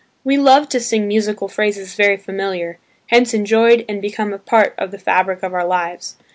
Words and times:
We 0.23 0.35
love 0.35 0.67
to 0.69 0.79
sing 0.79 1.07
musical 1.07 1.47
phrases 1.47 1.93
very 1.93 2.17
familiar, 2.17 2.79
hence 3.11 3.35
enjoyed 3.35 3.85
and 3.87 4.01
become 4.01 4.33
a 4.33 4.39
part 4.39 4.73
of 4.79 4.89
the 4.89 4.97
fabric 4.97 5.43
of 5.43 5.53
our 5.53 5.67
lives. 5.67 6.15